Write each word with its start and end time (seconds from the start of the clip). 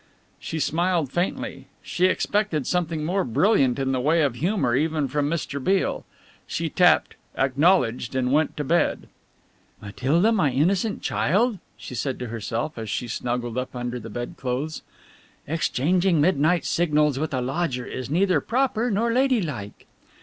She 0.39 0.59
smiled 0.59 1.11
faintly. 1.11 1.67
She 1.83 2.07
expected 2.07 2.65
something 2.65 3.05
more 3.05 3.23
brilliant 3.23 3.77
in 3.77 3.91
the 3.91 3.99
way 3.99 4.23
of 4.23 4.33
humour 4.33 4.75
even 4.75 5.07
from 5.07 5.29
Mr. 5.29 5.63
Beale. 5.63 6.05
She 6.47 6.69
tapped 6.71 7.13
"acknowledged" 7.37 8.15
and 8.15 8.31
went 8.31 8.57
to 8.57 8.63
bed. 8.63 9.09
"Matilda, 9.79 10.31
my 10.31 10.49
innocent 10.49 11.03
child," 11.03 11.59
she 11.77 11.93
said 11.93 12.17
to 12.17 12.29
herself, 12.29 12.79
as 12.79 12.89
she 12.89 13.07
snuggled 13.07 13.59
up 13.59 13.75
under 13.75 13.99
the 13.99 14.09
bed 14.09 14.37
clothes, 14.37 14.81
"exchanging 15.45 16.19
midnight 16.19 16.65
signals 16.65 17.19
with 17.19 17.31
a 17.31 17.39
lodger 17.39 17.85
is 17.85 18.09
neither 18.09 18.41
proper 18.41 18.89
nor 18.89 19.13
lady 19.13 19.39
like." 19.39 19.85